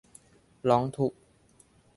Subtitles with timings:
[0.69, 1.17] ร้องทุกข์